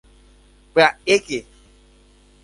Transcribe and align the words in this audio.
¡Pya'éke! 0.73 1.39